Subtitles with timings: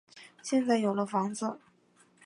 [0.41, 1.59] 现在有了房子